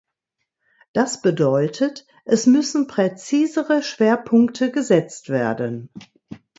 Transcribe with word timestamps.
Das 0.93 1.21
bedeutet, 1.21 2.07
es 2.25 2.47
müssen 2.47 2.87
präzisere 2.87 3.83
Schwerpunkte 3.83 4.71
gesetzt 4.71 5.29
werden. 5.29 5.91